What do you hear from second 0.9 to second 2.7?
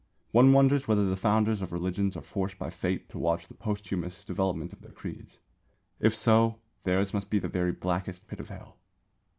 the founders of religions are forced